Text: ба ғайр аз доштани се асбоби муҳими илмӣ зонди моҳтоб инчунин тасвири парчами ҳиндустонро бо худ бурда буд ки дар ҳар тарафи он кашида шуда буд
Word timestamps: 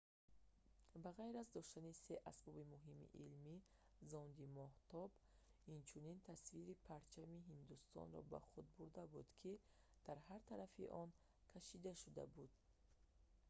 ба 1.05 1.09
ғайр 1.17 1.35
аз 1.41 1.49
доштани 1.57 1.91
се 1.97 2.15
асбоби 2.29 2.63
муҳими 2.73 3.07
илмӣ 3.25 3.55
зонди 4.11 4.45
моҳтоб 4.59 5.11
инчунин 5.75 6.17
тасвири 6.29 6.73
парчами 6.87 7.45
ҳиндустонро 7.49 8.21
бо 8.31 8.39
худ 8.49 8.65
бурда 8.77 9.03
буд 9.13 9.27
ки 9.41 9.51
дар 10.05 10.17
ҳар 10.27 10.41
тарафи 10.49 10.85
он 11.01 11.09
кашида 11.51 11.93
шуда 12.03 12.23
буд 12.35 12.51